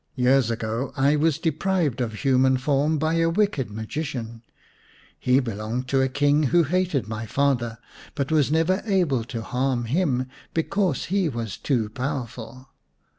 [0.15, 4.41] Years ago I was deprived of human form by a wicked magician.
[5.19, 7.77] He belonged to a king who hated my father,
[8.15, 10.25] but was never able to harm him
[10.55, 12.69] because he was too powerful.